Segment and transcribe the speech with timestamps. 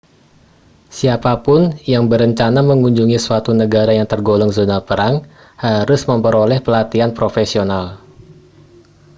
[0.97, 1.61] siapa pun
[1.93, 5.15] yang berencana mengunjungi suatu negara yang tergolong zona perang
[5.65, 7.85] harus memperoleh pelatihan profesional